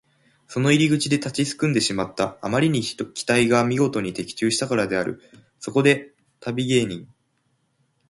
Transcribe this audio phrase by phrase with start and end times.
[0.47, 2.39] その入り口で立ちすくんでしまった。
[2.41, 5.21] あまりに期待がみごとに的中したからである。
[5.59, 7.07] そこで旅芸人